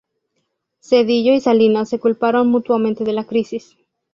[0.81, 3.77] Zedillo y Salinas se culparon mutuamente de la crisis.